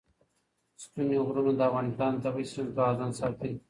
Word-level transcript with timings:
ستوني 0.83 1.17
غرونه 1.25 1.53
د 1.55 1.61
افغانستان 1.69 2.11
د 2.15 2.21
طبعي 2.25 2.45
سیسټم 2.49 2.67
توازن 2.77 3.09
ساتي. 3.19 3.51